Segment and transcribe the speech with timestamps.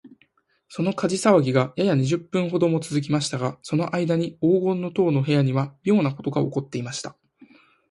[0.67, 7.15] その火事さわぎが、やや二十分ほどもつづきましたが、そのあいだに黄金の塔の部屋には、みょうなことがおこっていました。